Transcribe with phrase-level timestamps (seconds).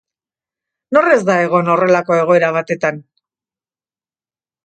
[0.95, 2.99] Nor ez da egon horrelako egoera batetan?